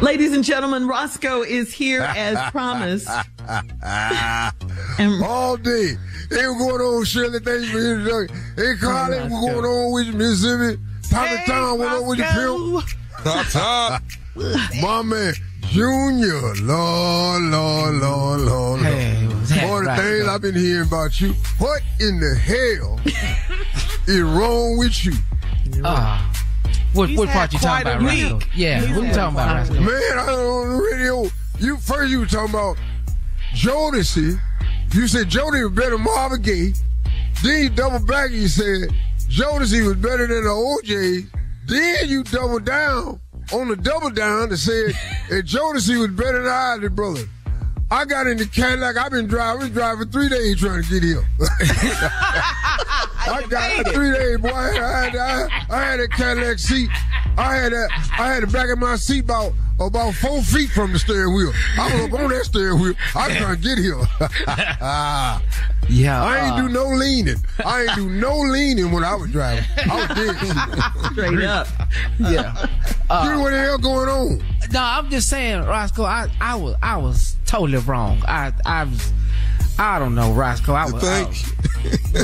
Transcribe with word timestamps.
Ladies 0.00 0.32
and 0.32 0.44
gentlemen, 0.44 0.86
Roscoe 0.86 1.42
is 1.42 1.72
here 1.72 2.02
as 2.02 2.38
promised. 2.52 3.08
and 3.88 5.24
all 5.24 5.56
day. 5.56 5.94
Hey, 6.30 6.46
what's 6.46 6.58
going 6.60 6.80
on, 6.80 7.04
Shirley? 7.04 7.40
Thanks 7.40 7.68
for 7.70 7.78
introduction. 7.78 8.36
Hey, 8.56 8.74
Carly, 8.80 9.18
what's 9.18 9.30
going 9.30 9.64
on 9.64 9.92
with 9.92 10.06
you, 10.06 10.12
Mississippi? 10.12 10.80
Tommy 11.10 11.28
hey, 11.28 11.46
Town, 11.46 11.78
what 11.78 11.88
up 11.88 12.04
with 12.04 12.18
you, 12.18 12.24
pimp? 12.24 13.24
Top 13.24 13.46
top. 13.48 14.02
My 14.80 15.02
man, 15.02 15.34
Junior. 15.62 16.54
Lord, 16.62 17.42
Lord, 17.42 17.94
Lord, 17.96 18.40
Lord. 18.40 18.80
Hey, 18.82 19.26
Boy, 19.66 19.84
the 19.84 19.96
things 19.96 20.28
I've 20.28 20.42
been 20.42 20.54
hearing 20.54 20.86
about 20.86 21.20
you. 21.20 21.32
What 21.58 21.82
in 21.98 22.20
the 22.20 22.36
hell 22.36 23.00
is 24.06 24.20
wrong 24.20 24.78
with 24.78 25.04
you? 25.04 25.14
Ah. 25.84 26.27
Uh. 26.27 26.27
What, 26.98 27.10
what 27.10 27.28
part 27.28 27.52
you 27.52 27.60
talking 27.60 27.86
about, 27.86 28.02
Roscoe? 28.02 28.40
Yeah, 28.56 28.80
He's 28.80 28.96
what 28.96 29.06
you 29.06 29.12
talking 29.14 29.36
about, 29.36 29.56
Roscoe? 29.56 29.74
Man, 29.74 30.18
I 30.18 30.26
don't 30.26 30.26
know 30.26 30.58
on 30.58 30.76
the 30.76 30.82
radio. 30.82 31.30
You 31.60 31.76
first 31.76 32.10
you 32.10 32.18
were 32.18 32.26
talking 32.26 32.50
about 32.50 32.76
Jodeci. 33.54 34.36
You 34.92 35.06
said 35.06 35.28
Jody 35.28 35.62
was 35.62 35.72
better 35.72 35.90
than 35.90 36.02
Marvin 36.02 36.42
Gaye. 36.42 36.72
Then 37.44 37.62
you 37.62 37.68
double 37.68 38.00
back 38.00 38.30
and 38.30 38.40
you 38.40 38.48
said 38.48 38.88
Jodeci 39.28 39.86
was 39.86 39.94
better 39.94 40.26
than 40.26 40.42
the 40.42 40.50
OJ. 40.50 41.30
Then 41.66 42.08
you 42.08 42.24
double 42.24 42.58
down 42.58 43.20
on 43.52 43.68
the 43.68 43.76
double 43.76 44.10
down 44.10 44.48
and 44.48 44.58
said 44.58 44.92
that 45.30 45.46
Jodeci 45.46 46.00
was 46.00 46.10
better 46.10 46.42
than 46.42 46.52
I, 46.52 46.78
the 46.80 46.90
brother. 46.90 47.22
I 47.92 48.06
got 48.06 48.26
in 48.26 48.38
the 48.38 48.46
Cadillac. 48.46 48.96
I've 48.96 49.12
been 49.12 49.28
driving, 49.28 49.68
been 49.68 49.72
driving 49.72 50.08
three 50.10 50.28
days 50.28 50.58
trying 50.58 50.82
to 50.82 50.88
get 50.90 51.04
here. 51.04 51.24
I 53.28 53.46
got 53.46 53.86
a 53.86 53.90
three 53.92 54.12
days, 54.12 54.38
boy. 54.38 54.48
I 54.48 55.04
had, 55.04 55.16
I, 55.16 55.66
I 55.70 55.82
had 55.82 56.00
a 56.00 56.08
Cadillac 56.08 56.58
seat. 56.58 56.90
I 57.36 57.54
had 57.56 57.72
a, 57.72 57.88
I 58.18 58.34
had 58.34 58.42
the 58.42 58.46
back 58.48 58.68
of 58.70 58.78
my 58.78 58.96
seat 58.96 59.24
about 59.24 59.52
about 59.80 60.12
four 60.14 60.42
feet 60.42 60.70
from 60.70 60.92
the 60.92 60.98
steering 60.98 61.34
wheel. 61.34 61.52
I 61.78 61.94
was 61.94 62.12
up 62.12 62.20
on 62.20 62.30
that 62.30 62.44
steering 62.44 62.80
wheel. 62.80 62.94
I 63.14 63.28
was 63.28 63.36
trying 63.36 63.56
to 63.56 63.62
get 63.62 63.78
here. 63.78 63.96
yeah, 65.88 66.24
I 66.24 66.46
ain't 66.46 66.54
uh, 66.54 66.62
do 66.62 66.68
no 66.68 66.88
leaning. 66.88 67.36
I 67.64 67.82
ain't 67.82 67.94
do 67.94 68.08
no 68.08 68.38
leaning 68.38 68.90
when 68.90 69.04
I 69.04 69.14
was 69.14 69.30
driving. 69.30 69.64
I 69.76 69.94
was 69.94 70.16
dead. 70.16 71.12
Straight 71.12 71.42
up. 71.44 71.68
Yeah. 72.18 72.66
Uh, 73.10 73.38
what 73.38 73.52
the 73.52 73.58
hell 73.58 73.78
going 73.78 74.06
on? 74.06 74.44
No, 74.70 74.82
I'm 74.82 75.08
just 75.08 75.30
saying, 75.30 75.62
Roscoe. 75.62 76.04
I, 76.04 76.30
I 76.42 76.56
was, 76.56 76.76
I 76.82 76.98
was 76.98 77.36
totally 77.46 77.78
wrong. 77.78 78.22
I, 78.28 78.52
I 78.66 78.84
was. 78.84 79.12
I 79.78 79.98
don't 79.98 80.14
know, 80.14 80.34
Roscoe. 80.34 80.74
I 80.74 80.84
was, 80.84 81.02
I 81.02 81.24
was 81.24 81.42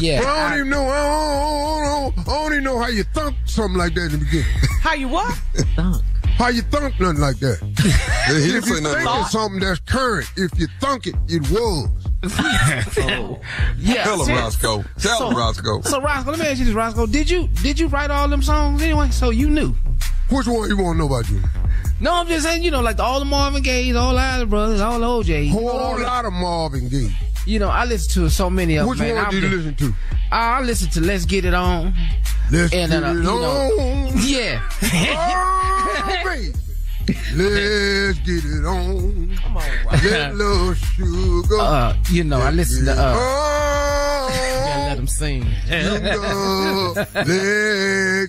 yeah. 0.00 0.20
I 0.20 0.22
don't 0.22 0.26
I, 0.26 0.54
even 0.56 0.70
know. 0.70 0.84
I 0.84 1.02
don't, 1.02 1.84
I, 1.84 2.12
don't, 2.14 2.19
I 2.19 2.25
don't 2.25 2.52
even 2.52 2.64
know 2.64 2.78
how 2.78 2.88
you 2.88 3.04
thunk 3.04 3.36
something 3.44 3.78
like 3.78 3.94
that 3.94 4.12
in 4.12 4.12
the 4.12 4.19
beginning. 4.19 4.47
How 4.80 4.94
you 4.94 5.08
what? 5.08 5.34
thunk. 5.76 6.02
How 6.36 6.48
you 6.48 6.62
thunk 6.62 6.98
nothing 6.98 7.20
like 7.20 7.38
that? 7.38 7.58
he 8.26 8.32
didn't 8.34 8.56
if 8.56 8.66
you 8.66 8.80
think 8.80 9.06
of 9.06 9.28
something 9.28 9.60
that's 9.60 9.80
current, 9.80 10.26
if 10.36 10.58
you 10.58 10.66
thunk 10.80 11.06
it, 11.06 11.14
it 11.28 11.42
was. 11.50 11.88
oh. 12.24 13.41
Yeah. 13.78 14.04
Tell 14.04 14.24
him, 14.24 14.36
Roscoe. 14.36 14.84
Tell 14.98 15.19
so, 15.19 15.30
him, 15.30 15.36
Roscoe. 15.36 15.80
So, 15.82 16.00
Roscoe, 16.00 16.30
let 16.30 16.41
me 16.41 16.47
ask 16.47 16.58
you 16.58 16.64
this, 16.64 16.74
Roscoe. 16.74 17.06
Did 17.06 17.30
you 17.30 17.48
did 17.62 17.78
you 17.78 17.86
write 17.86 18.10
all 18.10 18.28
them 18.28 18.42
songs 18.42 18.83
anyway? 18.83 19.10
So 19.10 19.30
you 19.30 19.48
knew. 19.48 19.74
Which 20.30 20.47
one 20.47 20.68
you 20.68 20.77
want 20.77 20.94
to 20.94 20.98
know 20.98 21.06
about 21.06 21.28
you? 21.30 21.41
No, 22.00 22.15
I'm 22.15 22.27
just 22.27 22.44
saying, 22.44 22.65
you 22.65 22.71
know, 22.71 22.80
like 22.80 22.98
all 22.98 23.18
the 23.21 23.24
Marvin 23.24 23.62
Gayes, 23.62 23.94
all 23.94 24.15
the 24.15 24.21
other 24.21 24.47
brothers, 24.47 24.80
all 24.80 24.98
the 24.98 25.06
O'Jays. 25.06 25.53
Whole 25.53 25.98
you 25.98 26.04
lot 26.04 26.24
of 26.24 26.33
Marvin 26.33 26.89
Gaye. 26.89 27.15
You 27.46 27.58
know, 27.58 27.68
I 27.68 27.84
listen 27.84 28.22
to 28.22 28.30
so 28.30 28.48
many 28.48 28.76
of 28.76 28.86
them. 28.86 28.91
Which 28.91 29.00
man. 29.00 29.16
one 29.16 29.30
did 29.30 29.42
you 29.42 29.48
listen 29.50 29.74
to? 29.74 29.94
I 30.32 30.62
listen 30.62 30.91
to 30.91 31.00
Let's 31.00 31.24
Get 31.26 31.44
It 31.44 31.54
On. 31.54 31.92
Let's 32.50 32.72
and, 32.72 32.91
Get 32.91 33.04
uh, 33.04 33.10
It 33.10 33.26
On. 33.26 34.12
yeah. 34.24 34.62
oh, 35.16 35.54
Let's 37.36 38.18
get 38.20 38.44
it 38.44 38.64
on. 38.64 39.36
Come 39.36 39.56
on, 39.56 39.62
right. 39.86 40.02
Get 40.02 40.34
little 40.34 40.72
sugar. 40.74 41.60
Uh, 41.60 41.94
you 42.10 42.24
know, 42.24 42.41
I 42.41 42.50
listen 42.50 42.86
to. 42.86 42.92
Uh, 42.92 43.14
oh, 43.16 44.28
let 44.88 44.96
them 44.96 45.06
sing. 45.06 45.44
Let's 45.68 45.98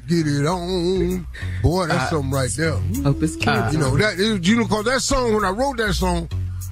get 0.07 0.27
it 0.27 0.45
on. 0.45 1.25
Boy, 1.61 1.87
that's 1.87 2.03
uh, 2.03 2.09
something 2.09 2.31
right 2.31 2.49
there. 2.57 2.77
Hope 3.03 3.23
it's 3.23 3.35
kids. 3.37 3.47
Uh, 3.47 3.69
you 3.71 3.77
know 3.77 3.95
that. 3.97 4.17
You 4.17 4.55
know, 4.57 4.65
cause 4.65 4.83
that 4.85 5.01
song 5.01 5.33
when 5.35 5.45
I 5.45 5.51
wrote 5.51 5.77
that 5.77 5.93
song, 5.93 6.27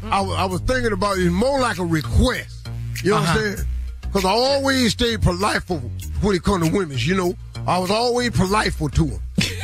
I, 0.06 0.22
I 0.22 0.46
was 0.46 0.62
thinking 0.62 0.92
about 0.92 1.18
it 1.18 1.30
more 1.32 1.60
like 1.60 1.78
a 1.80 1.86
request. 1.86 2.68
You 3.04 3.12
know 3.12 3.18
uh-huh. 3.18 3.34
what 3.34 3.42
I'm 3.42 3.48
uh-huh. 3.48 3.56
saying? 3.56 3.68
Because 4.02 4.26
I 4.26 4.30
always 4.30 4.92
stayed 4.92 5.22
polite 5.22 5.64
for 5.64 5.80
when 6.22 6.36
it 6.36 6.44
comes 6.44 6.68
to 6.70 6.76
women, 6.76 6.98
you 7.00 7.16
know. 7.16 7.34
I 7.66 7.80
was 7.80 7.90
always 7.90 8.32
polite 8.32 8.74
for 8.74 8.90
to 8.90 9.06
them. 9.06 9.20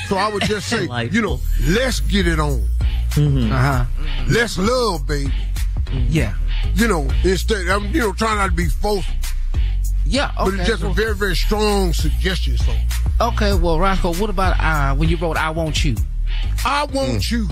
So 0.08 0.18
I 0.18 0.32
would 0.32 0.44
just 0.44 0.68
say, 0.68 0.88
you 1.12 1.22
know, 1.22 1.40
let's 1.68 2.00
get 2.00 2.28
it 2.28 2.40
on. 2.40 2.66
Uh 3.16 3.50
huh. 3.50 3.86
Let's 4.28 4.58
love, 4.58 5.06
baby. 5.06 5.32
Yeah. 6.08 6.34
You 6.76 6.88
know, 6.88 7.10
instead, 7.24 7.68
I'm, 7.68 7.86
you 7.94 8.00
know, 8.00 8.14
trying 8.14 8.38
not 8.38 8.48
to 8.48 8.56
be 8.56 8.68
forceful. 8.68 9.16
Yeah, 10.06 10.32
But 10.38 10.56
it's 10.56 10.68
just 10.68 10.82
a 10.82 10.90
very, 10.90 11.14
very 11.14 11.36
strong 11.36 11.94
suggestion 11.94 12.58
So. 12.58 12.74
Okay, 13.22 13.54
well, 13.54 13.80
Roscoe, 13.80 14.14
what 14.16 14.32
about 14.32 14.60
uh, 14.60 14.96
when 14.96 15.08
you 15.10 15.18
wrote 15.18 15.38
"I 15.38 15.52
Want 15.52 15.86
You"? 15.86 15.96
I 16.66 16.86
want 16.86 17.30
you 17.30 17.48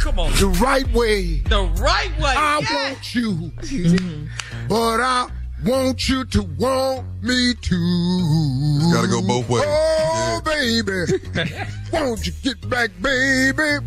Come 0.00 0.18
on. 0.18 0.32
the 0.32 0.46
right 0.62 0.90
way. 0.92 1.40
The 1.40 1.62
right 1.62 2.10
way. 2.18 2.34
I 2.34 2.60
Yeah. 2.60 2.88
want 2.90 3.14
you. 3.14 3.32
Mm-hmm. 3.32 4.26
but 4.68 5.00
I 5.00 5.28
want 5.64 6.08
you 6.08 6.24
to 6.24 6.42
want 6.58 7.22
me 7.22 7.52
too. 7.60 8.78
Gotta 8.92 9.08
go 9.08 9.20
both 9.20 9.46
ways. 9.48 9.62
Oh, 9.66 10.40
baby. 10.42 11.04
Won't 11.92 12.26
you 12.26 12.32
get 12.42 12.66
back, 12.70 12.90
baby? 13.02 13.84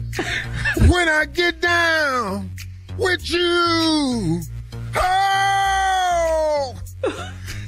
When 0.88 1.10
I 1.10 1.26
get 1.26 1.62
down 1.62 2.52
with 2.98 3.28
you. 3.32 4.42
Oh. 4.96 6.76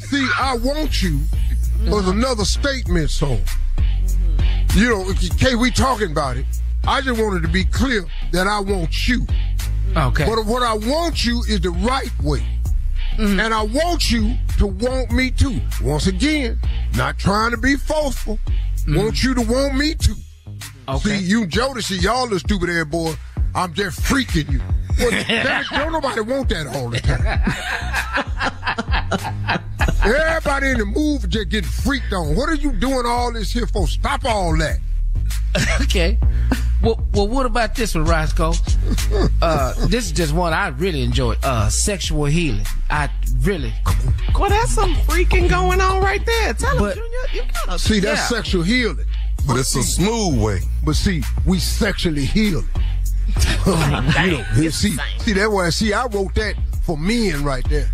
See, 0.01 0.29
I 0.39 0.55
want 0.57 1.01
you 1.01 1.19
was 1.87 2.03
uh-huh. 2.03 2.11
another 2.11 2.45
statement 2.45 3.09
song. 3.09 3.41
You 4.75 4.89
know, 4.89 5.13
Kay, 5.37 5.55
we 5.55 5.71
talking 5.71 6.11
about 6.11 6.37
it. 6.37 6.45
I 6.87 7.01
just 7.01 7.19
wanted 7.19 7.41
to 7.43 7.49
be 7.49 7.63
clear 7.65 8.05
that 8.31 8.47
I 8.47 8.59
want 8.59 9.07
you. 9.07 9.25
Okay. 9.95 10.25
But 10.25 10.45
what 10.45 10.63
I 10.63 10.73
want 10.73 11.25
you 11.25 11.39
is 11.47 11.61
the 11.61 11.71
right 11.71 12.11
way. 12.21 12.45
Mm-hmm. 13.17 13.39
And 13.39 13.53
I 13.53 13.63
want 13.63 14.11
you 14.11 14.35
to 14.57 14.67
want 14.67 15.11
me 15.11 15.31
too. 15.31 15.61
Once 15.81 16.07
again, 16.07 16.59
not 16.95 17.17
trying 17.17 17.51
to 17.51 17.57
be 17.57 17.75
forceful. 17.77 18.37
Mm-hmm. 18.47 18.97
Want 18.97 19.23
you 19.23 19.33
to 19.35 19.41
want 19.41 19.75
me 19.75 19.95
too. 19.95 20.15
Okay. 20.87 21.17
See, 21.17 21.25
you 21.25 21.45
Jodeci, 21.45 22.01
y'all 22.01 22.27
the 22.27 22.39
stupid 22.39 22.69
ass 22.69 22.85
boy. 22.85 23.13
I'm 23.55 23.73
just 23.73 24.01
freaking 24.01 24.51
you. 24.51 24.61
Well, 24.99 25.63
don't 25.71 25.93
nobody 25.93 26.21
want 26.21 26.49
that 26.49 26.67
all 26.67 26.89
the 26.89 26.99
time. 26.99 27.41
Everybody 30.05 30.71
in 30.71 30.77
the 30.77 30.85
move 30.85 31.27
just 31.29 31.49
getting 31.49 31.69
freaked 31.69 32.13
on. 32.13 32.35
What 32.35 32.49
are 32.49 32.55
you 32.55 32.71
doing 32.73 33.05
all 33.05 33.31
this 33.33 33.51
here 33.51 33.65
for? 33.65 33.87
Stop 33.87 34.25
all 34.25 34.55
that. 34.57 34.79
okay. 35.81 36.19
Well, 36.85 37.03
well, 37.13 37.27
what 37.27 37.45
about 37.47 37.73
this 37.75 37.95
one, 37.95 38.05
Roscoe? 38.05 38.53
Uh, 39.41 39.73
this 39.87 40.05
is 40.05 40.11
just 40.11 40.33
one 40.33 40.53
I 40.53 40.69
really 40.69 41.03
enjoy. 41.03 41.35
Uh, 41.43 41.69
sexual 41.69 42.25
healing. 42.25 42.65
I 42.89 43.09
really. 43.41 43.73
Well, 44.37 44.49
that's 44.49 44.71
some 44.71 44.93
freaking 44.95 45.49
going 45.49 45.81
on 45.81 46.01
right 46.01 46.25
there. 46.25 46.53
Tell 46.53 46.77
But- 46.79 46.97
him, 46.97 47.03
Junior. 47.03 47.43
You 47.45 47.51
gotta 47.65 47.79
See, 47.79 47.99
that's 47.99 48.19
Yeah. 48.31 48.37
sexual 48.37 48.63
healing. 48.63 49.05
But 49.45 49.57
it's 49.57 49.75
a 49.75 49.83
smooth 49.83 50.39
way. 50.39 50.61
But 50.83 50.95
see, 50.95 51.23
we 51.45 51.59
sexually 51.59 52.25
healing. 52.25 52.67
you 53.67 53.73
know, 53.75 54.69
see, 54.69 54.95
see 55.19 55.33
that 55.33 55.51
why 55.51 55.69
see 55.69 55.93
I 55.93 56.05
wrote 56.07 56.33
that 56.35 56.55
for 56.83 56.97
men 56.97 57.43
right 57.43 57.67
there. 57.69 57.89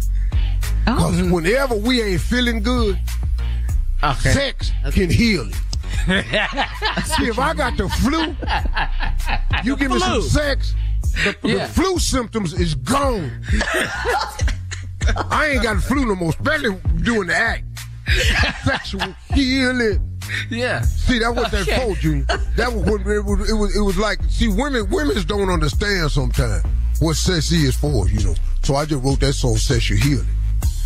Because 0.86 1.22
whenever 1.24 1.76
we 1.76 2.02
ain't 2.02 2.22
feeling 2.22 2.62
good, 2.64 3.00
Okay. 4.04 4.32
sex 4.32 4.72
can 4.94 5.10
heal 5.10 5.48
it. 5.50 5.56
see, 7.06 7.28
if 7.28 7.40
I 7.40 7.54
got 7.56 7.78
the 7.78 7.88
flu, 8.02 8.36
you 9.64 9.76
give 9.78 9.92
me 9.92 10.00
some 10.00 10.22
sex, 10.22 10.74
the, 11.24 11.36
Yeah. 11.44 11.66
the 11.68 11.74
flu 11.74 12.00
symptoms 12.00 12.54
is 12.54 12.76
gone. 12.76 13.32
I 15.30 15.52
ain't 15.54 15.64
got 15.64 15.76
the 15.76 15.82
flu 15.82 16.06
no 16.06 16.16
more, 16.16 16.30
especially 16.30 16.78
doing 17.02 17.28
the 17.28 17.36
act. 17.36 17.64
Sexual 18.66 19.16
healing. 19.34 20.08
Yeah. 20.50 20.82
See, 20.82 21.20
that 21.20 21.34
was 21.36 21.50
that 21.52 21.62
Okay. 21.68 21.94
for, 21.94 21.96
Junior. 22.00 22.26
That 22.56 22.72
was 22.74 22.84
when 22.84 23.02
it 23.02 23.24
was, 23.26 23.50
it 23.50 23.54
was. 23.54 23.76
It 23.76 23.82
was 23.82 23.98
like, 23.98 24.20
see, 24.30 24.48
women, 24.48 24.90
women's 24.90 25.26
don't 25.26 25.50
understand 25.50 26.12
sometimes 26.12 26.64
what 27.00 27.16
sex 27.16 27.52
is 27.52 27.76
for, 27.76 28.08
you 28.08 28.24
know. 28.24 28.36
So 28.64 28.76
I 28.76 28.86
just 28.86 29.04
wrote 29.04 29.20
that 29.22 29.34
song, 29.34 29.58
"Sexual 29.58 29.98
Healing." 29.98 30.28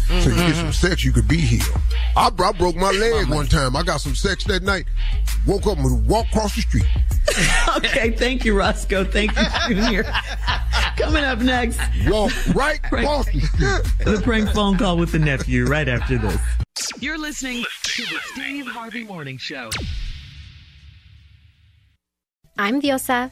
Mm-hmm. 0.07 0.21
So 0.21 0.29
you 0.29 0.35
get 0.35 0.55
some 0.55 0.71
sex, 0.73 1.03
you 1.03 1.11
could 1.11 1.27
be 1.27 1.37
healed. 1.37 1.67
I, 2.15 2.27
I 2.27 2.51
broke 2.51 2.75
my 2.75 2.91
leg 2.91 3.27
one 3.29 3.47
time. 3.47 3.75
I 3.75 3.83
got 3.83 4.01
some 4.01 4.13
sex 4.15 4.43
that 4.45 4.61
night. 4.63 4.85
Woke 5.47 5.65
up 5.67 5.77
and 5.79 6.07
walked 6.07 6.29
across 6.29 6.55
the 6.55 6.61
street. 6.61 6.85
Okay, 7.77 8.11
thank 8.11 8.45
you, 8.45 8.57
Roscoe. 8.57 9.03
Thank 9.03 9.35
you, 9.35 9.43
Junior. 9.75 10.03
Coming 10.95 11.23
up 11.23 11.39
next, 11.39 11.79
Walk 12.07 12.31
right 12.55 12.79
across 12.85 13.25
the 13.25 13.41
street. 13.41 14.05
the 14.05 14.21
prank 14.23 14.49
phone 14.51 14.77
call 14.77 14.95
with 14.97 15.11
the 15.11 15.19
nephew 15.19 15.65
right 15.65 15.87
after 15.89 16.17
this. 16.17 16.37
You're 16.99 17.17
listening 17.17 17.65
to 17.83 18.01
the 18.03 18.19
Steve 18.31 18.67
Harvey 18.67 19.03
Morning 19.03 19.37
Show. 19.37 19.69
I'm 22.57 22.81
Diosa. 22.81 23.31